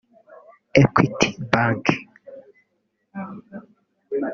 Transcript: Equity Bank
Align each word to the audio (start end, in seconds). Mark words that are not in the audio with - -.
Equity 0.81 1.29
Bank 1.51 1.85